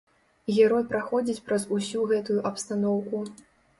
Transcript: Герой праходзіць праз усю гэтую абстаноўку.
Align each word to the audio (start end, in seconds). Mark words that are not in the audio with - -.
Герой 0.53 0.87
праходзіць 0.93 1.43
праз 1.49 1.67
усю 1.75 1.99
гэтую 2.13 2.39
абстаноўку. 2.51 3.23